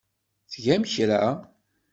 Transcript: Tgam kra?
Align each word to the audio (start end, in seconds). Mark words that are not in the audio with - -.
Tgam 0.51 0.83
kra? 0.91 1.21